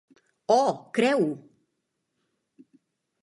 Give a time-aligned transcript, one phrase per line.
[0.55, 1.27] Oh, creu!